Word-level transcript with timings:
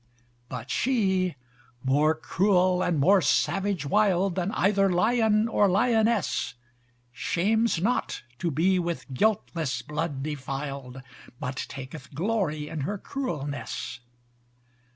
But 0.49 0.71
she 0.71 1.35
more 1.83 2.15
cruel 2.15 2.81
and 2.81 2.97
more 2.99 3.21
savage 3.21 3.85
wild, 3.85 4.33
Then 4.33 4.51
either 4.53 4.91
lion 4.91 5.47
or 5.47 5.69
lioness: 5.69 6.55
Shames 7.11 7.79
not 7.79 8.23
to 8.39 8.49
be 8.49 8.79
with 8.79 9.13
guiltless 9.13 9.83
blood 9.83 10.23
defiled, 10.23 11.03
But 11.39 11.65
taketh 11.69 12.15
glory 12.15 12.67
in 12.67 12.79
her 12.79 12.97
cruelness. 12.97 13.99